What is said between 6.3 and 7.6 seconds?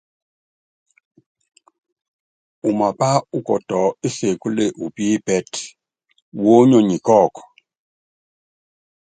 wónyonyi kɔ́ɔku.